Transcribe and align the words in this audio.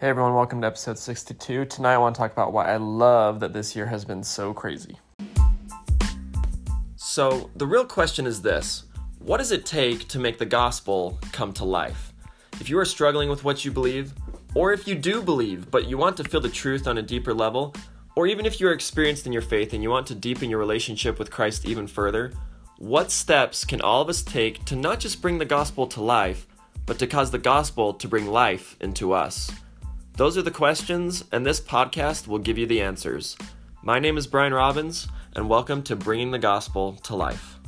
Hey 0.00 0.08
everyone, 0.08 0.32
welcome 0.32 0.62
to 0.62 0.66
episode 0.66 0.98
62. 0.98 1.66
Tonight 1.66 1.92
I 1.92 1.98
want 1.98 2.14
to 2.14 2.18
talk 2.18 2.32
about 2.32 2.54
why 2.54 2.72
I 2.72 2.78
love 2.78 3.38
that 3.40 3.52
this 3.52 3.76
year 3.76 3.84
has 3.84 4.02
been 4.02 4.24
so 4.24 4.54
crazy. 4.54 4.96
So, 6.96 7.50
the 7.56 7.66
real 7.66 7.84
question 7.84 8.24
is 8.24 8.40
this 8.40 8.84
What 9.18 9.36
does 9.36 9.52
it 9.52 9.66
take 9.66 10.08
to 10.08 10.18
make 10.18 10.38
the 10.38 10.46
gospel 10.46 11.18
come 11.32 11.52
to 11.52 11.66
life? 11.66 12.14
If 12.58 12.70
you 12.70 12.78
are 12.78 12.86
struggling 12.86 13.28
with 13.28 13.44
what 13.44 13.62
you 13.62 13.70
believe, 13.70 14.14
or 14.54 14.72
if 14.72 14.88
you 14.88 14.94
do 14.94 15.20
believe 15.20 15.70
but 15.70 15.86
you 15.86 15.98
want 15.98 16.16
to 16.16 16.24
feel 16.24 16.40
the 16.40 16.48
truth 16.48 16.86
on 16.86 16.96
a 16.96 17.02
deeper 17.02 17.34
level, 17.34 17.74
or 18.16 18.26
even 18.26 18.46
if 18.46 18.58
you're 18.58 18.72
experienced 18.72 19.26
in 19.26 19.34
your 19.34 19.42
faith 19.42 19.74
and 19.74 19.82
you 19.82 19.90
want 19.90 20.06
to 20.06 20.14
deepen 20.14 20.48
your 20.48 20.60
relationship 20.60 21.18
with 21.18 21.30
Christ 21.30 21.66
even 21.66 21.86
further, 21.86 22.32
what 22.78 23.10
steps 23.10 23.66
can 23.66 23.82
all 23.82 24.00
of 24.00 24.08
us 24.08 24.22
take 24.22 24.64
to 24.64 24.76
not 24.76 24.98
just 24.98 25.20
bring 25.20 25.36
the 25.36 25.44
gospel 25.44 25.86
to 25.88 26.00
life, 26.00 26.46
but 26.86 26.98
to 27.00 27.06
cause 27.06 27.30
the 27.30 27.38
gospel 27.38 27.92
to 27.92 28.08
bring 28.08 28.28
life 28.28 28.78
into 28.80 29.12
us? 29.12 29.52
Those 30.20 30.36
are 30.36 30.42
the 30.42 30.50
questions, 30.50 31.24
and 31.32 31.46
this 31.46 31.62
podcast 31.62 32.28
will 32.28 32.40
give 32.40 32.58
you 32.58 32.66
the 32.66 32.82
answers. 32.82 33.38
My 33.82 33.98
name 33.98 34.18
is 34.18 34.26
Brian 34.26 34.52
Robbins, 34.52 35.08
and 35.34 35.48
welcome 35.48 35.82
to 35.84 35.96
Bringing 35.96 36.30
the 36.30 36.38
Gospel 36.38 36.92
to 37.04 37.16
Life. 37.16 37.58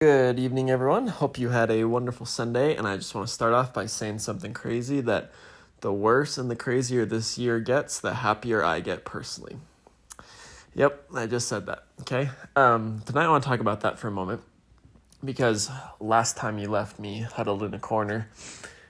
Good 0.00 0.38
evening, 0.38 0.70
everyone. 0.70 1.08
Hope 1.08 1.36
you 1.36 1.48
had 1.48 1.72
a 1.72 1.82
wonderful 1.86 2.26
Sunday, 2.26 2.76
and 2.76 2.86
I 2.86 2.96
just 2.96 3.12
want 3.12 3.26
to 3.26 3.34
start 3.34 3.54
off 3.54 3.74
by 3.74 3.86
saying 3.86 4.20
something 4.20 4.54
crazy 4.54 5.00
that 5.00 5.32
the 5.80 5.92
worse 5.92 6.38
and 6.38 6.48
the 6.48 6.54
crazier 6.54 7.04
this 7.04 7.38
year 7.38 7.58
gets, 7.58 7.98
the 7.98 8.14
happier 8.14 8.62
I 8.62 8.78
get 8.78 9.04
personally. 9.04 9.56
Yep, 10.76 11.08
I 11.12 11.26
just 11.26 11.48
said 11.48 11.66
that. 11.66 11.86
Okay. 12.02 12.30
Um, 12.54 13.02
tonight 13.04 13.24
I 13.24 13.30
want 13.30 13.42
to 13.42 13.48
talk 13.48 13.58
about 13.58 13.80
that 13.80 13.98
for 13.98 14.06
a 14.06 14.12
moment 14.12 14.42
because 15.24 15.72
last 15.98 16.36
time 16.36 16.60
you 16.60 16.70
left 16.70 17.00
me 17.00 17.22
huddled 17.22 17.64
in 17.64 17.74
a 17.74 17.80
corner 17.80 18.28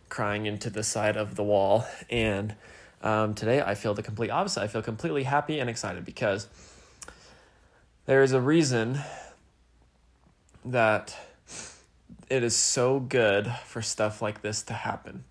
crying 0.09 0.47
into 0.47 0.71
the 0.71 0.83
side 0.83 1.17
of 1.17 1.35
the 1.35 1.45
wall. 1.45 1.87
And 2.11 2.55
um, 3.03 3.35
today 3.35 3.61
I 3.61 3.75
feel 3.75 3.95
the 3.95 4.03
complete 4.03 4.31
opposite. 4.31 4.63
I 4.63 4.67
feel 4.67 4.83
completely 4.83 5.25
happy 5.25 5.61
and 5.61 5.69
excited 5.69 6.05
because 6.05 6.49
there 8.07 8.23
is 8.23 8.33
a 8.33 8.41
reason 8.41 8.99
that 10.65 11.17
it 12.31 12.43
is 12.43 12.57
so 12.57 13.01
good 13.01 13.53
for 13.65 13.83
stuff 13.83 14.21
like 14.21 14.43
this 14.43 14.63
to 14.63 14.75
happen. 14.75 15.25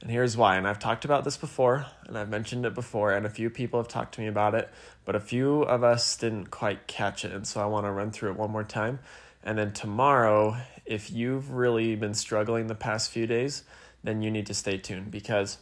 And 0.00 0.10
here's 0.10 0.36
why. 0.36 0.56
And 0.56 0.66
I've 0.66 0.80
talked 0.80 1.04
about 1.04 1.22
this 1.22 1.36
before, 1.36 1.86
and 2.06 2.18
I've 2.18 2.28
mentioned 2.28 2.66
it 2.66 2.74
before, 2.74 3.12
and 3.12 3.24
a 3.24 3.30
few 3.30 3.50
people 3.50 3.78
have 3.78 3.86
talked 3.86 4.16
to 4.16 4.20
me 4.20 4.26
about 4.26 4.54
it, 4.54 4.68
but 5.04 5.14
a 5.14 5.20
few 5.20 5.62
of 5.62 5.84
us 5.84 6.16
didn't 6.16 6.50
quite 6.50 6.88
catch 6.88 7.24
it. 7.24 7.32
And 7.32 7.46
so 7.46 7.60
I 7.60 7.66
want 7.66 7.86
to 7.86 7.92
run 7.92 8.10
through 8.10 8.32
it 8.32 8.36
one 8.36 8.50
more 8.50 8.64
time. 8.64 8.98
And 9.44 9.56
then 9.56 9.72
tomorrow, 9.72 10.56
if 10.84 11.10
you've 11.12 11.52
really 11.52 11.94
been 11.94 12.14
struggling 12.14 12.66
the 12.66 12.74
past 12.74 13.10
few 13.10 13.28
days, 13.28 13.62
then 14.02 14.22
you 14.22 14.30
need 14.30 14.46
to 14.46 14.54
stay 14.54 14.78
tuned 14.78 15.10
because 15.10 15.58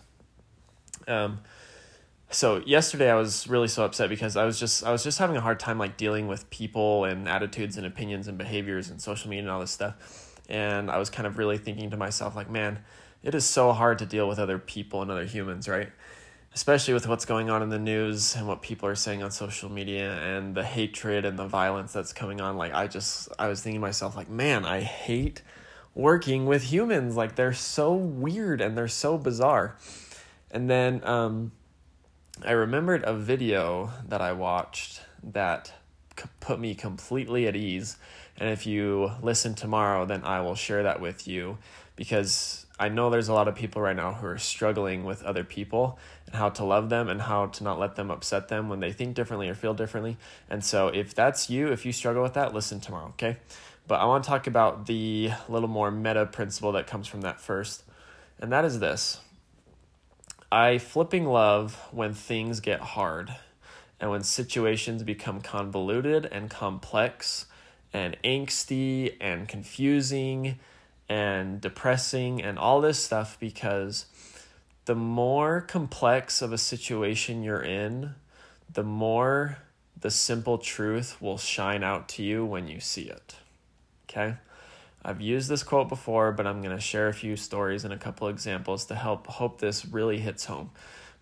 um 1.09 1.41
so 2.31 2.63
yesterday 2.65 3.11
I 3.11 3.17
was 3.17 3.49
really 3.49 3.67
so 3.67 3.85
upset 3.85 4.09
because 4.09 4.37
I 4.37 4.45
was 4.45 4.59
just 4.59 4.85
I 4.85 4.93
was 4.93 5.03
just 5.03 5.19
having 5.19 5.37
a 5.37 5.41
hard 5.41 5.59
time 5.59 5.79
like 5.79 5.97
dealing 5.97 6.29
with 6.29 6.49
people 6.51 7.05
and 7.05 7.29
attitudes 7.29 7.77
and 7.77 7.85
opinions 7.85 8.29
and 8.29 8.39
behaviors 8.39 8.89
and 8.89 9.03
social 9.03 9.29
media 9.29 9.43
and 9.43 9.51
all 9.51 9.61
this 9.61 9.73
stuff. 9.73 10.41
And 10.49 10.91
I 10.91 10.99
was 10.99 11.11
kind 11.11 11.27
of 11.27 11.39
really 11.39 11.59
thinking 11.59 11.91
to 11.91 11.97
myself 11.97 12.37
like, 12.37 12.49
man, 12.49 12.81
it 13.23 13.35
is 13.35 13.45
so 13.45 13.73
hard 13.73 13.99
to 13.99 14.07
deal 14.07 14.29
with 14.29 14.39
other 14.39 14.59
people 14.59 15.03
and 15.03 15.11
other 15.11 15.25
humans, 15.25 15.69
right? 15.69 15.91
Especially 16.55 16.95
with 16.95 17.07
what's 17.07 17.25
going 17.25 17.51
on 17.51 17.63
in 17.63 17.69
the 17.69 17.79
news 17.79 18.35
and 18.37 18.47
what 18.47 18.63
people 18.63 18.89
are 18.89 18.95
saying 18.95 19.23
on 19.23 19.31
social 19.31 19.69
media 19.69 20.13
and 20.15 20.55
the 20.55 20.65
hatred 20.65 21.25
and 21.25 21.39
the 21.39 21.47
violence 21.47 21.93
that's 21.93 22.13
coming 22.13 22.41
on. 22.41 22.57
Like 22.57 22.73
I 22.73 22.87
just 22.87 23.29
I 23.41 23.49
was 23.49 23.61
thinking 23.61 23.81
to 23.81 23.87
myself 23.87 24.17
like, 24.17 24.29
man, 24.29 24.65
I 24.65 24.81
hate 24.81 25.43
working 25.95 26.47
with 26.47 26.65
humans. 26.65 27.17
Like 27.17 27.37
they're 27.37 27.53
so 27.53 27.95
weird 27.95 28.61
and 28.61 28.77
they're 28.77 28.89
so 28.89 29.19
bizarre. 29.19 29.77
And 30.51 30.69
then 30.69 31.03
um, 31.05 31.53
I 32.45 32.53
remembered 32.53 33.05
a 33.05 33.15
video 33.15 33.91
that 34.09 34.21
I 34.21 34.33
watched 34.33 35.03
that 35.23 35.73
c- 36.19 36.29
put 36.41 36.59
me 36.59 36.75
completely 36.75 37.47
at 37.47 37.57
ease. 37.57 37.97
And 38.37 38.49
if 38.49 38.67
you 38.67 39.13
listen 39.23 39.55
tomorrow, 39.55 40.07
then 40.07 40.25
I 40.25 40.41
will 40.41 40.55
share 40.55 40.85
that 40.85 41.01
with 41.01 41.29
you 41.29 41.59
because 41.97 42.67
I 42.79 42.89
know 42.89 43.11
there's 43.11 43.29
a 43.29 43.35
lot 43.35 43.47
of 43.47 43.55
people 43.55 43.83
right 43.83 43.95
now 43.95 44.15
who 44.15 44.27
are 44.27 44.39
struggling 44.39 45.05
with 45.05 45.23
other 45.23 45.45
people 45.45 45.99
and 46.25 46.35
how 46.35 46.49
to 46.49 46.65
love 46.65 46.89
them 46.89 47.11
and 47.11 47.21
how 47.21 47.49
to 47.49 47.63
not 47.63 47.79
let 47.79 47.97
them 47.97 48.11
upset 48.11 48.49
them 48.49 48.71
when 48.71 48.81
they 48.81 48.91
think 48.91 49.15
differently 49.15 49.51
or 49.51 49.55
feel 49.55 49.75
differently. 49.75 50.17
And 50.49 50.65
so 50.65 50.89
if 50.89 51.15
that's 51.15 51.51
you, 51.51 51.71
if 51.71 51.85
you 51.85 51.93
struggle 51.93 52.23
with 52.23 52.33
that, 52.35 52.55
listen 52.55 52.81
tomorrow, 52.81 53.09
okay? 53.09 53.37
But 53.91 53.99
I 53.99 54.05
want 54.05 54.23
to 54.23 54.31
talk 54.31 54.47
about 54.47 54.87
the 54.87 55.33
little 55.49 55.69
more 55.69 55.91
meta 55.91 56.25
principle 56.25 56.71
that 56.73 56.87
comes 56.87 57.09
from 57.09 57.23
that 57.23 57.41
first. 57.41 57.83
And 58.39 58.53
that 58.53 58.65
is 58.65 58.79
this 58.79 59.19
I 60.53 60.79
flipping 60.79 61.27
love 61.27 61.75
when 61.91 62.15
things 62.15 62.61
get 62.61 62.79
hard 62.79 63.35
and 63.99 64.09
when 64.09 64.23
situations 64.23 65.03
become 65.03 65.41
convoluted 65.41 66.25
and 66.27 66.49
complex 66.49 67.47
and 67.93 68.17
angsty 68.23 69.17
and 69.21 69.49
confusing 69.49 70.61
and 71.09 71.61
depressing 71.61 72.41
and 72.41 72.61
all 72.61 72.81
this 72.81 73.01
stuff 73.01 73.39
because 73.41 74.07
the 74.85 74.95
more 74.95 75.63
complex 75.63 76.43
of 76.43 76.53
a 76.53 76.59
situation 76.59 77.43
you're 77.43 77.61
in, 77.61 78.15
the 78.73 78.85
more 78.85 79.59
the 80.01 80.13
simple 80.13 80.59
truth 80.59 81.21
will 81.21 81.39
shine 81.39 81.83
out 81.83 82.09
to 82.11 82.23
you 82.23 82.45
when 82.47 82.69
you 82.69 82.79
see 82.79 83.03
it. 83.03 83.35
Okay? 84.11 84.35
I've 85.03 85.21
used 85.21 85.49
this 85.49 85.63
quote 85.63 85.89
before, 85.89 86.33
but 86.33 86.47
I'm 86.47 86.61
going 86.61 86.77
to 86.77 86.83
share 86.83 87.09
a 87.09 87.15
few 87.15 87.37
stories 87.37 87.85
and 87.85 87.95
a 87.95 87.97
couple 87.97 88.29
examples 88.29 88.85
to 88.87 88.95
help 88.95 89.27
hope 89.27 89.59
this 89.59 89.87
really 89.87 90.19
hits 90.19 90.45
home. 90.45 90.71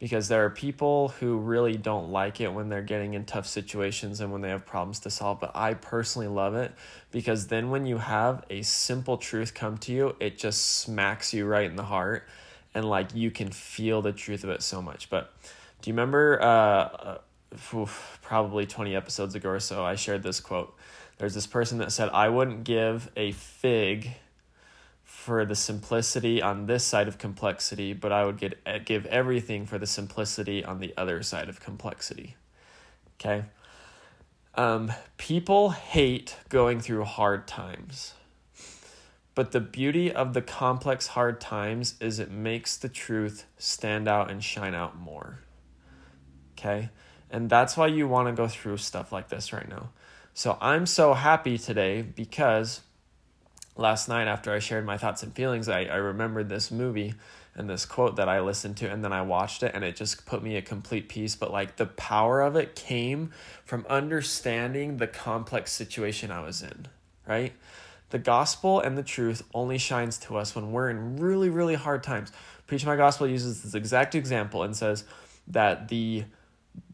Because 0.01 0.29
there 0.29 0.45
are 0.45 0.51
people 0.51 1.09
who 1.09 1.39
really 1.39 1.77
don't 1.77 2.11
like 2.11 2.41
it 2.41 2.53
when 2.53 2.69
they're 2.69 2.83
getting 2.83 3.15
in 3.15 3.25
tough 3.25 3.47
situations 3.47 4.21
and 4.21 4.33
when 4.33 4.43
they 4.43 4.51
have 4.51 4.65
problems 4.65 5.01
to 5.01 5.11
solve. 5.11 5.41
But 5.41 5.53
I 5.57 5.75
personally 5.75 6.29
love 6.29 6.55
it 6.55 6.73
because 7.11 7.49
then 7.49 7.71
when 7.71 7.85
you 7.85 7.99
have 7.99 8.45
a 8.49 8.63
simple 8.63 9.17
truth 9.17 9.55
come 9.55 9.77
to 9.79 9.93
you, 9.93 10.17
it 10.21 10.39
just 10.39 10.79
smacks 10.79 11.35
you 11.35 11.47
right 11.47 11.69
in 11.69 11.75
the 11.75 11.85
heart 11.85 12.29
and 12.75 12.85
like 12.85 13.13
you 13.13 13.33
can 13.33 13.51
feel 13.51 14.01
the 14.01 14.13
truth 14.13 14.45
of 14.45 14.51
it 14.51 14.63
so 14.63 14.81
much. 14.81 15.11
But 15.11 15.33
do 15.83 15.91
you 15.91 15.95
remember 15.95 16.41
uh, 16.41 16.47
uh 16.47 17.19
probably 18.23 18.67
20 18.67 18.95
episodes 18.95 19.35
ago 19.35 19.51
or 19.51 19.61
so, 19.61 19.85
I 19.85 19.95
shared 19.95 20.23
this 20.23 20.39
quote 20.39 20.75
there's 21.19 21.35
this 21.35 21.47
person 21.47 21.79
that 21.79 21.93
said, 21.93 22.09
I 22.11 22.29
wouldn't 22.29 22.65
give 22.65 23.11
a 23.17 23.33
fig 23.33 24.13
for 25.03 25.45
the 25.45 25.57
simplicity 25.57 26.41
on 26.41 26.67
this 26.67 26.85
side 26.85 27.09
of 27.09 27.19
complexity, 27.19 27.93
but 27.93 28.13
I 28.13 28.25
would 28.25 28.39
get, 28.39 28.59
eh, 28.65 28.79
give 28.79 29.05
everything 29.07 29.67
for 29.67 29.79
the 29.79 29.87
simplicity 29.87 30.65
on 30.65 30.79
the 30.79 30.95
other 30.97 31.23
side 31.23 31.49
of 31.49 31.61
complexity. 31.61 32.37
Okay? 33.21 33.45
Um, 34.55 34.93
people 35.17 35.71
hate 35.71 36.37
going 36.49 36.81
through 36.81 37.05
hard 37.05 37.49
times. 37.49 38.15
But 39.35 39.53
the 39.53 39.61
beauty 39.61 40.13
of 40.13 40.35
the 40.35 40.43
complex 40.43 41.09
hard 41.09 41.41
times 41.41 41.95
is 42.01 42.19
it 42.19 42.31
makes 42.31 42.77
the 42.77 42.89
truth 42.89 43.45
stand 43.57 44.09
out 44.09 44.31
and 44.31 44.43
shine 44.43 44.75
out 44.75 44.99
more. 44.99 45.41
Okay? 46.53 46.91
And 47.31 47.49
that's 47.49 47.77
why 47.77 47.87
you 47.89 48.09
want 48.09 48.29
to 48.29 48.33
go 48.33 48.49
through 48.49 48.79
stuff 48.79 49.13
like 49.13 49.29
this 49.29 49.53
right 49.53 49.69
now. 49.69 49.91
So 50.39 50.57
I'm 50.61 50.87
so 50.87 51.15
happy 51.15 51.59
today 51.59 52.01
because 52.01 52.83
last 53.77 54.09
night 54.09 54.29
after 54.29 54.53
I 54.53 54.61
shared 54.61 54.87
my 54.87 54.97
thoughts 54.97 55.25
and 55.25 55.35
feelings, 55.35 55.69
I, 55.69 55.87
I 55.87 55.97
remembered 55.97 56.49
this 56.49 56.71
movie 56.71 57.15
and 57.57 57.69
this 57.69 57.85
quote 57.85 58.15
that 58.15 58.29
I 58.29 58.39
listened 58.39 58.77
to 58.77 58.89
and 58.89 59.03
then 59.03 59.13
I 59.13 59.23
watched 59.23 59.65
it 59.65 59.73
and 59.75 59.83
it 59.83 59.97
just 59.97 60.27
put 60.27 60.41
me 60.45 60.55
a 60.55 60.63
complete 60.63 61.09
peace. 61.09 61.35
But 61.35 61.51
like 61.51 61.75
the 61.75 61.87
power 61.87 62.41
of 62.41 62.55
it 62.55 62.77
came 62.77 63.33
from 63.65 63.85
understanding 63.91 64.99
the 64.99 65.09
complex 65.09 65.73
situation 65.73 66.31
I 66.31 66.39
was 66.41 66.63
in, 66.63 66.87
right? 67.27 67.53
The 68.11 68.21
gospel 68.21 68.79
and 68.79 68.97
the 68.97 69.03
truth 69.03 69.43
only 69.53 69.77
shines 69.77 70.19
to 70.19 70.37
us 70.37 70.55
when 70.55 70.71
we're 70.71 70.89
in 70.89 71.17
really, 71.17 71.51
really 71.51 71.75
hard 71.75 72.05
times. 72.05 72.31
Preach 72.69 72.87
My 72.87 72.95
Gospel 72.95 73.27
uses 73.27 73.65
this 73.65 73.75
exact 73.75 74.15
example 74.15 74.63
and 74.63 74.77
says 74.77 75.03
that 75.49 75.89
the 75.89 76.27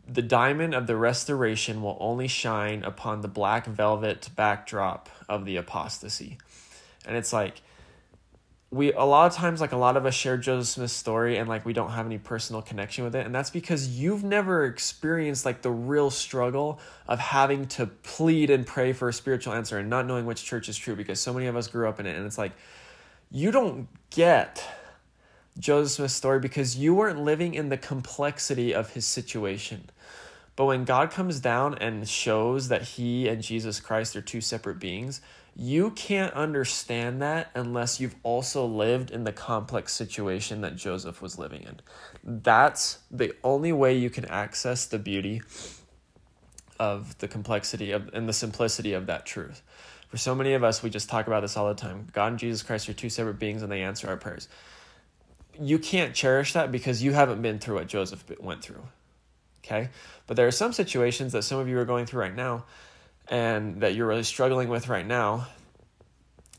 the 0.06 0.22
diamond 0.22 0.74
of 0.74 0.86
the 0.86 0.96
restoration 0.96 1.82
will 1.82 1.96
only 2.00 2.28
shine 2.28 2.82
upon 2.84 3.20
the 3.20 3.28
black 3.28 3.66
velvet 3.66 4.28
backdrop 4.36 5.08
of 5.28 5.44
the 5.44 5.56
apostasy. 5.56 6.38
And 7.06 7.16
it's 7.16 7.32
like 7.32 7.62
we 8.74 8.92
a 8.92 9.04
lot 9.04 9.26
of 9.26 9.34
times 9.34 9.60
like 9.60 9.72
a 9.72 9.76
lot 9.76 9.96
of 9.96 10.04
us 10.04 10.14
share 10.14 10.36
Joseph 10.36 10.74
Smith's 10.74 10.92
story 10.92 11.36
and 11.36 11.48
like 11.48 11.64
we 11.64 11.72
don't 11.72 11.90
have 11.90 12.06
any 12.06 12.18
personal 12.18 12.60
connection 12.60 13.04
with 13.04 13.14
it 13.14 13.24
and 13.24 13.32
that's 13.32 13.50
because 13.50 13.88
you've 14.00 14.24
never 14.24 14.64
experienced 14.64 15.44
like 15.44 15.62
the 15.62 15.70
real 15.70 16.10
struggle 16.10 16.80
of 17.06 17.20
having 17.20 17.66
to 17.66 17.86
plead 17.86 18.50
and 18.50 18.66
pray 18.66 18.92
for 18.92 19.08
a 19.08 19.12
spiritual 19.12 19.52
answer 19.52 19.78
and 19.78 19.88
not 19.88 20.06
knowing 20.06 20.26
which 20.26 20.44
church 20.44 20.68
is 20.68 20.76
true 20.76 20.96
because 20.96 21.20
so 21.20 21.32
many 21.32 21.46
of 21.46 21.54
us 21.54 21.68
grew 21.68 21.88
up 21.88 22.00
in 22.00 22.06
it 22.06 22.16
and 22.16 22.26
it's 22.26 22.38
like 22.38 22.52
you 23.30 23.52
don't 23.52 23.86
get 24.10 24.64
Joseph 25.58 25.92
Smith's 25.92 26.14
story 26.14 26.40
because 26.40 26.76
you 26.76 26.94
weren't 26.94 27.20
living 27.20 27.54
in 27.54 27.68
the 27.68 27.76
complexity 27.76 28.74
of 28.74 28.90
his 28.90 29.06
situation. 29.06 29.88
But 30.56 30.66
when 30.66 30.84
God 30.84 31.10
comes 31.10 31.40
down 31.40 31.78
and 31.78 32.08
shows 32.08 32.68
that 32.68 32.82
He 32.82 33.28
and 33.28 33.42
Jesus 33.42 33.80
Christ 33.80 34.14
are 34.14 34.22
two 34.22 34.40
separate 34.40 34.78
beings, 34.78 35.20
you 35.56 35.90
can't 35.90 36.32
understand 36.34 37.22
that 37.22 37.50
unless 37.54 38.00
you've 38.00 38.14
also 38.22 38.64
lived 38.66 39.10
in 39.10 39.24
the 39.24 39.32
complex 39.32 39.92
situation 39.92 40.60
that 40.60 40.76
Joseph 40.76 41.20
was 41.20 41.38
living 41.38 41.62
in. 41.62 41.80
That's 42.22 42.98
the 43.10 43.34
only 43.42 43.72
way 43.72 43.96
you 43.96 44.10
can 44.10 44.24
access 44.26 44.86
the 44.86 44.98
beauty 44.98 45.42
of 46.78 47.16
the 47.18 47.28
complexity 47.28 47.92
of 47.92 48.10
and 48.12 48.28
the 48.28 48.32
simplicity 48.32 48.92
of 48.92 49.06
that 49.06 49.26
truth. 49.26 49.62
For 50.08 50.16
so 50.16 50.34
many 50.34 50.54
of 50.54 50.62
us, 50.62 50.82
we 50.82 50.90
just 50.90 51.08
talk 51.08 51.26
about 51.26 51.40
this 51.40 51.56
all 51.56 51.68
the 51.68 51.74
time. 51.74 52.08
God 52.12 52.28
and 52.28 52.38
Jesus 52.38 52.62
Christ 52.62 52.88
are 52.88 52.92
two 52.92 53.10
separate 53.10 53.38
beings 53.38 53.62
and 53.62 53.70
they 53.70 53.82
answer 53.82 54.08
our 54.08 54.16
prayers. 54.16 54.48
You 55.60 55.78
can't 55.78 56.14
cherish 56.14 56.52
that 56.52 56.72
because 56.72 57.02
you 57.02 57.12
haven't 57.12 57.42
been 57.42 57.58
through 57.58 57.76
what 57.76 57.86
Joseph 57.86 58.24
went 58.40 58.62
through. 58.62 58.82
Okay? 59.64 59.88
But 60.26 60.36
there 60.36 60.46
are 60.46 60.52
some 60.52 60.72
situations 60.72 61.32
that 61.32 61.42
some 61.42 61.58
of 61.58 61.68
you 61.68 61.78
are 61.78 61.84
going 61.84 62.06
through 62.06 62.22
right 62.22 62.34
now 62.34 62.64
and 63.28 63.80
that 63.80 63.94
you're 63.94 64.06
really 64.06 64.22
struggling 64.22 64.68
with 64.68 64.88
right 64.88 65.06
now. 65.06 65.46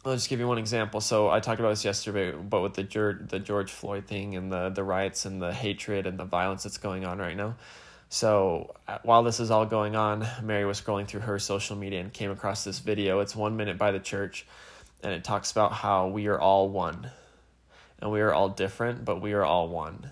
I'll 0.04 0.14
just 0.14 0.30
give 0.30 0.40
you 0.40 0.48
one 0.48 0.60
example. 0.60 1.02
So 1.02 1.30
I 1.30 1.40
talked 1.40 1.60
about 1.60 1.70
this 1.70 1.84
yesterday, 1.84 2.32
but 2.32 2.62
with 2.62 2.76
the 2.76 2.84
George, 2.84 3.28
the 3.28 3.40
George 3.40 3.72
Floyd 3.72 4.06
thing 4.06 4.36
and 4.36 4.52
the, 4.52 4.70
the 4.70 4.84
riots 4.84 5.26
and 5.26 5.42
the 5.42 5.52
hatred 5.52 6.06
and 6.06 6.20
the 6.20 6.26
violence 6.26 6.64
that's 6.64 6.78
going 6.78 7.06
on 7.06 7.18
right 7.18 7.36
now. 7.36 7.56
So 8.10 8.76
uh, 8.88 9.00
while 9.04 9.24
this 9.24 9.40
is 9.40 9.50
all 9.50 9.66
going 9.66 9.96
on, 9.96 10.28
Mary 10.44 10.64
was 10.66 10.80
scrolling 10.80 11.08
through 11.08 11.22
her 11.22 11.40
social 11.40 11.76
media 11.76 12.02
and 12.02 12.14
came 12.14 12.30
across 12.30 12.64
this 12.64 12.80
video. 12.80 13.20
It's 13.20 13.36
one 13.36 13.58
minute 13.58 13.78
by 13.78 13.92
the 13.92 14.00
church, 14.00 14.46
and 15.04 15.12
it 15.12 15.24
talks 15.24 15.52
about 15.52 15.74
how 15.74 16.08
we 16.08 16.28
are 16.28 16.40
all 16.40 16.70
one. 16.70 17.10
And 18.00 18.12
we 18.12 18.22
are 18.22 18.34
all 18.34 18.50
different, 18.50 19.06
but 19.06 19.22
we 19.22 19.34
are 19.34 19.44
all 19.44 19.68
one. 19.68 20.12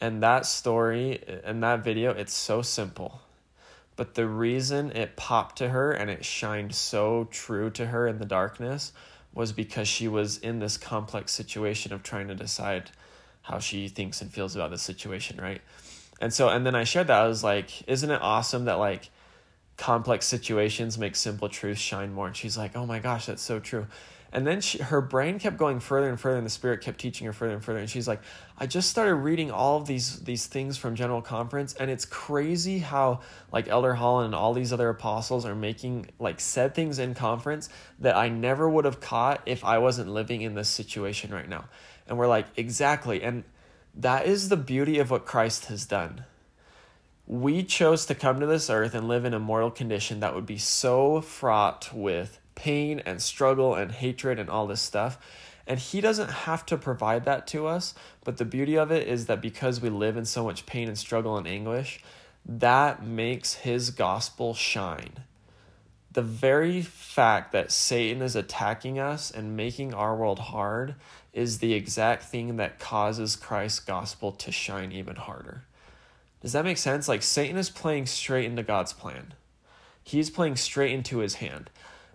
And 0.00 0.22
that 0.22 0.46
story 0.46 1.22
and 1.44 1.62
that 1.62 1.84
video, 1.84 2.12
it's 2.12 2.32
so 2.32 2.62
simple. 2.62 3.20
But 3.96 4.14
the 4.14 4.26
reason 4.26 4.92
it 4.92 5.16
popped 5.16 5.58
to 5.58 5.68
her 5.68 5.92
and 5.92 6.08
it 6.08 6.24
shined 6.24 6.74
so 6.74 7.28
true 7.30 7.68
to 7.70 7.86
her 7.86 8.06
in 8.06 8.18
the 8.18 8.24
darkness 8.24 8.92
was 9.34 9.52
because 9.52 9.88
she 9.88 10.08
was 10.08 10.38
in 10.38 10.58
this 10.58 10.76
complex 10.76 11.32
situation 11.32 11.92
of 11.92 12.02
trying 12.02 12.28
to 12.28 12.34
decide 12.34 12.90
how 13.42 13.58
she 13.58 13.88
thinks 13.88 14.22
and 14.22 14.32
feels 14.32 14.56
about 14.56 14.70
the 14.70 14.78
situation, 14.78 15.40
right? 15.40 15.60
And 16.20 16.32
so, 16.32 16.48
and 16.48 16.66
then 16.66 16.74
I 16.74 16.84
shared 16.84 17.06
that. 17.08 17.22
I 17.22 17.26
was 17.26 17.44
like, 17.44 17.86
isn't 17.88 18.10
it 18.10 18.20
awesome 18.22 18.66
that 18.66 18.78
like 18.78 19.10
complex 19.76 20.26
situations 20.26 20.98
make 20.98 21.16
simple 21.16 21.48
truths 21.48 21.80
shine 21.80 22.12
more? 22.12 22.26
And 22.26 22.36
she's 22.36 22.58
like, 22.58 22.76
oh 22.76 22.86
my 22.86 22.98
gosh, 22.98 23.26
that's 23.26 23.42
so 23.42 23.60
true. 23.60 23.86
And 24.32 24.46
then 24.46 24.60
she, 24.60 24.78
her 24.78 25.00
brain 25.00 25.40
kept 25.40 25.56
going 25.56 25.80
further 25.80 26.08
and 26.08 26.18
further, 26.18 26.36
and 26.36 26.46
the 26.46 26.50
spirit 26.50 26.82
kept 26.82 27.00
teaching 27.00 27.26
her 27.26 27.32
further 27.32 27.54
and 27.54 27.64
further. 27.64 27.80
And 27.80 27.90
she's 27.90 28.06
like, 28.06 28.20
I 28.56 28.66
just 28.66 28.88
started 28.88 29.14
reading 29.16 29.50
all 29.50 29.76
of 29.76 29.86
these 29.86 30.20
these 30.20 30.46
things 30.46 30.76
from 30.76 30.94
General 30.94 31.20
Conference, 31.20 31.74
and 31.74 31.90
it's 31.90 32.04
crazy 32.04 32.78
how 32.78 33.20
like 33.52 33.66
Elder 33.66 33.94
Holland 33.94 34.26
and 34.26 34.34
all 34.34 34.52
these 34.52 34.72
other 34.72 34.88
apostles 34.88 35.44
are 35.44 35.54
making 35.56 36.10
like 36.20 36.38
said 36.38 36.74
things 36.74 36.98
in 37.00 37.14
conference 37.14 37.68
that 37.98 38.16
I 38.16 38.28
never 38.28 38.68
would 38.68 38.84
have 38.84 39.00
caught 39.00 39.42
if 39.46 39.64
I 39.64 39.78
wasn't 39.78 40.10
living 40.10 40.42
in 40.42 40.54
this 40.54 40.68
situation 40.68 41.32
right 41.32 41.48
now. 41.48 41.64
And 42.06 42.16
we're 42.16 42.28
like, 42.28 42.46
exactly. 42.56 43.22
And 43.22 43.44
that 43.94 44.26
is 44.26 44.48
the 44.48 44.56
beauty 44.56 44.98
of 44.98 45.10
what 45.10 45.24
Christ 45.24 45.66
has 45.66 45.86
done. 45.86 46.24
We 47.26 47.62
chose 47.62 48.06
to 48.06 48.14
come 48.14 48.40
to 48.40 48.46
this 48.46 48.70
earth 48.70 48.94
and 48.94 49.06
live 49.06 49.24
in 49.24 49.34
a 49.34 49.38
mortal 49.38 49.70
condition 49.70 50.20
that 50.20 50.34
would 50.34 50.46
be 50.46 50.58
so 50.58 51.20
fraught 51.20 51.90
with 51.92 52.40
pain 52.60 53.00
and 53.06 53.22
struggle 53.22 53.74
and 53.74 53.90
hatred 53.90 54.38
and 54.38 54.50
all 54.50 54.66
this 54.66 54.82
stuff. 54.82 55.18
And 55.66 55.78
He 55.78 56.02
doesn't 56.02 56.30
have 56.30 56.66
to 56.66 56.76
provide 56.76 57.24
that 57.24 57.46
to 57.48 57.66
us. 57.66 57.94
But 58.22 58.36
the 58.36 58.44
beauty 58.44 58.76
of 58.76 58.92
it 58.92 59.08
is 59.08 59.26
that 59.26 59.40
because 59.40 59.80
we 59.80 59.88
live 59.88 60.16
in 60.18 60.26
so 60.26 60.44
much 60.44 60.66
pain 60.66 60.86
and 60.86 60.98
struggle 60.98 61.38
and 61.38 61.46
anguish, 61.46 62.02
that 62.44 63.02
makes 63.02 63.54
His 63.54 63.90
gospel 63.90 64.52
shine. 64.52 65.20
The 66.12 66.22
very 66.22 66.82
fact 66.82 67.52
that 67.52 67.72
Satan 67.72 68.20
is 68.20 68.36
attacking 68.36 68.98
us 68.98 69.30
and 69.30 69.56
making 69.56 69.94
our 69.94 70.14
world 70.14 70.40
hard 70.40 70.96
is 71.32 71.58
the 71.58 71.72
exact 71.72 72.24
thing 72.24 72.56
that 72.56 72.78
causes 72.78 73.36
Christ's 73.36 73.80
gospel 73.80 74.32
to 74.32 74.52
shine 74.52 74.92
even 74.92 75.16
harder. 75.16 75.62
Does 76.42 76.52
that 76.52 76.64
make 76.64 76.78
sense? 76.78 77.08
Like 77.08 77.22
Satan 77.22 77.56
is 77.56 77.70
playing 77.70 78.06
straight 78.06 78.46
into 78.46 78.62
God's 78.62 78.92
plan. 78.92 79.34
He's 80.02 80.30
playing 80.30 80.56
straight 80.56 80.92
into 80.92 81.18
his 81.18 81.34
hand. 81.34 81.70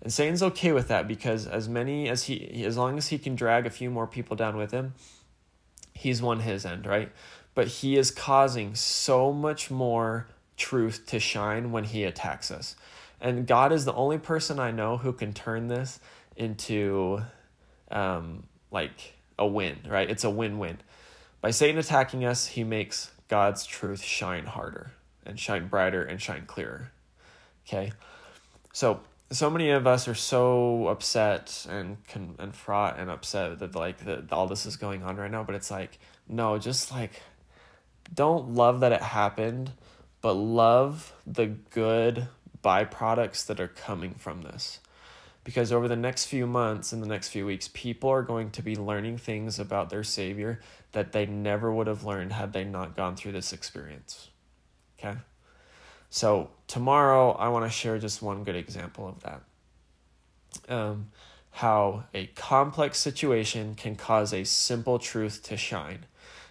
And 0.05 0.13
Satan's 0.13 0.43
okay 0.43 0.71
with 0.71 0.87
that 0.89 1.07
because 1.07 1.47
as 1.47 1.67
many 1.67 2.07
as 2.09 2.25
he 2.25 2.63
as 2.63 2.77
long 2.77 2.95
as 2.95 3.07
he 3.07 3.17
can 3.17 3.33
drag 3.33 3.65
a 3.65 3.71
few 3.71 3.89
more 3.89 4.05
people 4.05 4.35
down 4.35 4.55
with 4.55 4.69
him, 4.69 4.93
he's 5.93 6.21
won 6.21 6.41
his 6.41 6.63
end, 6.63 6.85
right? 6.85 7.11
But 7.55 7.67
he 7.67 7.97
is 7.97 8.11
causing 8.11 8.75
so 8.75 9.33
much 9.33 9.71
more 9.71 10.27
truth 10.57 11.07
to 11.07 11.19
shine 11.19 11.71
when 11.71 11.85
he 11.85 12.03
attacks 12.03 12.51
us. 12.51 12.75
And 13.19 13.47
God 13.47 13.71
is 13.71 13.85
the 13.85 13.95
only 13.95 14.19
person 14.19 14.59
I 14.59 14.69
know 14.69 14.97
who 14.97 15.11
can 15.11 15.33
turn 15.33 15.69
this 15.69 15.99
into 16.35 17.23
um, 17.89 18.43
like 18.69 19.15
a 19.39 19.47
win, 19.47 19.79
right? 19.87 20.07
It's 20.07 20.23
a 20.23 20.29
win 20.29 20.59
win. 20.59 20.77
By 21.41 21.49
Satan 21.49 21.79
attacking 21.79 22.23
us, 22.25 22.45
he 22.45 22.63
makes 22.63 23.09
God's 23.27 23.65
truth 23.65 24.03
shine 24.03 24.45
harder 24.45 24.91
and 25.25 25.39
shine 25.39 25.67
brighter 25.67 26.03
and 26.03 26.21
shine 26.21 26.45
clearer. 26.45 26.91
Okay? 27.65 27.91
So 28.71 28.99
so 29.31 29.49
many 29.49 29.71
of 29.71 29.87
us 29.87 30.07
are 30.07 30.15
so 30.15 30.87
upset 30.87 31.65
and 31.69 31.97
con- 32.07 32.35
and 32.37 32.55
fraught 32.55 32.99
and 32.99 33.09
upset 33.09 33.59
that 33.59 33.75
like 33.75 34.05
that 34.05 34.31
all 34.31 34.47
this 34.47 34.65
is 34.65 34.75
going 34.75 35.03
on 35.03 35.15
right 35.15 35.31
now 35.31 35.43
but 35.43 35.55
it's 35.55 35.71
like 35.71 35.97
no 36.27 36.57
just 36.57 36.91
like 36.91 37.21
don't 38.13 38.49
love 38.49 38.81
that 38.81 38.91
it 38.91 39.01
happened 39.01 39.71
but 40.25 40.33
love 40.33 41.13
the 41.27 41.45
good 41.45 42.27
byproducts 42.63 43.45
that 43.45 43.59
are 43.59 43.67
coming 43.67 44.15
from 44.15 44.41
this. 44.41 44.79
Because 45.43 45.71
over 45.71 45.87
the 45.87 45.95
next 45.95 46.25
few 46.25 46.47
months 46.47 46.91
and 46.91 47.03
the 47.03 47.07
next 47.07 47.29
few 47.29 47.45
weeks 47.45 47.69
people 47.71 48.09
are 48.09 48.23
going 48.23 48.49
to 48.49 48.63
be 48.63 48.75
learning 48.75 49.19
things 49.19 49.59
about 49.59 49.91
their 49.91 50.03
savior 50.03 50.59
that 50.93 51.11
they 51.11 51.27
never 51.27 51.71
would 51.71 51.85
have 51.85 52.03
learned 52.03 52.31
had 52.31 52.53
they 52.53 52.63
not 52.63 52.95
gone 52.95 53.15
through 53.15 53.33
this 53.33 53.53
experience. 53.53 54.31
Okay 54.97 55.15
so 56.09 56.49
tomorrow, 56.67 57.31
I 57.31 57.49
want 57.49 57.65
to 57.65 57.71
share 57.71 57.97
just 57.99 58.21
one 58.21 58.43
good 58.43 58.55
example 58.55 59.07
of 59.07 59.21
that. 59.23 59.41
Um, 60.69 61.11
how 61.51 62.03
a 62.13 62.27
complex 62.27 62.97
situation 62.97 63.75
can 63.75 63.95
cause 63.95 64.33
a 64.33 64.43
simple 64.43 64.99
truth 64.99 65.43
to 65.43 65.57
shine. 65.57 66.05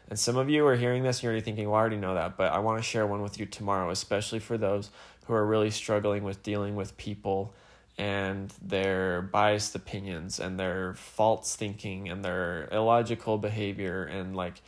And 0.09 0.19
some 0.19 0.37
of 0.37 0.51
you 0.51 0.67
are 0.67 0.77
hearing 0.77 1.03
this 1.03 1.19
and 1.19 1.25
you're 1.25 1.33
already 1.33 1.45
thinking, 1.45 1.69
well, 1.69 1.77
I 1.77 1.81
already 1.81 1.97
know 1.97 2.15
that, 2.15 2.37
but 2.37 2.53
I 2.53 2.59
want 2.59 2.79
to 2.79 2.83
share 2.83 3.07
one 3.07 3.23
with 3.23 3.39
you 3.39 3.47
tomorrow, 3.47 3.91
especially 3.91 4.39
for 4.39 4.59
those 4.59 4.91
who 5.27 5.35
are 5.35 5.45
really 5.45 5.71
struggling 5.71 6.25
with 6.25 6.43
dealing 6.43 6.77
with 6.77 6.97
people 6.97 7.55
and 7.97 8.53
their 8.61 9.23
biased 9.23 9.75
opinions 9.75 10.41
and 10.41 10.59
their 10.59 10.95
false 10.95 11.55
thinking 11.57 12.09
and 12.09 12.25
their 12.25 12.69
illogical 12.73 13.39
behavior 13.39 14.05
and 14.05 14.37
like 14.37 14.61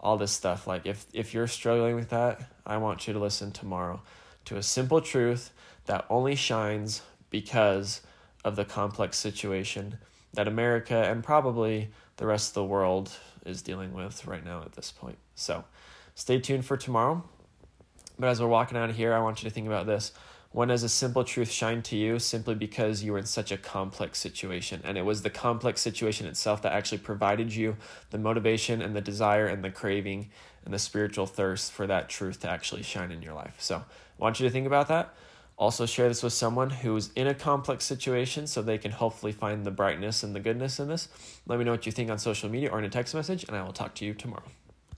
all 0.00 0.16
this 0.16 0.32
stuff. 0.32 0.66
Like 0.66 0.86
if 0.86 1.06
if 1.12 1.34
you're 1.34 1.46
struggling 1.46 1.94
with 1.94 2.08
that, 2.08 2.50
I 2.66 2.78
want 2.78 3.06
you 3.06 3.12
to 3.12 3.18
listen 3.18 3.52
tomorrow 3.52 4.02
to 4.46 4.56
a 4.56 4.62
simple 4.62 5.00
truth 5.00 5.52
that 5.86 6.04
only 6.08 6.34
shines 6.34 7.02
because 7.30 8.00
of 8.44 8.56
the 8.56 8.64
complex 8.64 9.18
situation 9.18 9.98
that 10.32 10.48
America 10.48 10.94
and 10.94 11.22
probably 11.22 11.90
the 12.16 12.26
rest 12.26 12.50
of 12.50 12.54
the 12.54 12.64
world 12.64 13.10
is 13.44 13.62
dealing 13.62 13.92
with 13.92 14.26
right 14.26 14.44
now 14.44 14.62
at 14.62 14.72
this 14.72 14.90
point. 14.90 15.18
So 15.34 15.64
stay 16.14 16.38
tuned 16.38 16.64
for 16.64 16.76
tomorrow. 16.76 17.24
But 18.18 18.28
as 18.28 18.40
we're 18.40 18.48
walking 18.48 18.76
out 18.76 18.90
of 18.90 18.96
here, 18.96 19.14
I 19.14 19.20
want 19.20 19.42
you 19.42 19.48
to 19.48 19.54
think 19.54 19.66
about 19.66 19.86
this. 19.86 20.12
When 20.52 20.66
does 20.66 20.82
a 20.82 20.88
simple 20.88 21.22
truth 21.22 21.50
shine 21.50 21.80
to 21.82 21.96
you? 21.96 22.18
Simply 22.18 22.56
because 22.56 23.04
you 23.04 23.12
were 23.12 23.18
in 23.18 23.26
such 23.26 23.52
a 23.52 23.56
complex 23.56 24.18
situation. 24.18 24.80
And 24.82 24.98
it 24.98 25.04
was 25.04 25.22
the 25.22 25.30
complex 25.30 25.80
situation 25.80 26.26
itself 26.26 26.60
that 26.62 26.72
actually 26.72 26.98
provided 26.98 27.54
you 27.54 27.76
the 28.10 28.18
motivation 28.18 28.82
and 28.82 28.96
the 28.96 29.00
desire 29.00 29.46
and 29.46 29.62
the 29.62 29.70
craving 29.70 30.28
and 30.64 30.74
the 30.74 30.78
spiritual 30.80 31.26
thirst 31.26 31.70
for 31.70 31.86
that 31.86 32.08
truth 32.08 32.40
to 32.40 32.50
actually 32.50 32.82
shine 32.82 33.12
in 33.12 33.22
your 33.22 33.34
life. 33.34 33.56
So 33.58 33.76
I 33.76 33.82
want 34.18 34.40
you 34.40 34.46
to 34.46 34.52
think 34.52 34.66
about 34.66 34.88
that. 34.88 35.14
Also, 35.56 35.86
share 35.86 36.08
this 36.08 36.22
with 36.22 36.32
someone 36.32 36.70
who's 36.70 37.12
in 37.14 37.28
a 37.28 37.34
complex 37.34 37.84
situation 37.84 38.46
so 38.46 38.60
they 38.60 38.78
can 38.78 38.90
hopefully 38.90 39.30
find 39.30 39.64
the 39.64 39.70
brightness 39.70 40.22
and 40.24 40.34
the 40.34 40.40
goodness 40.40 40.80
in 40.80 40.88
this. 40.88 41.08
Let 41.46 41.58
me 41.58 41.64
know 41.64 41.72
what 41.72 41.86
you 41.86 41.92
think 41.92 42.10
on 42.10 42.18
social 42.18 42.48
media 42.48 42.70
or 42.70 42.78
in 42.78 42.84
a 42.86 42.88
text 42.88 43.14
message, 43.14 43.44
and 43.44 43.54
I 43.54 43.62
will 43.62 43.74
talk 43.74 43.94
to 43.96 44.06
you 44.06 44.14
tomorrow. 44.14 44.44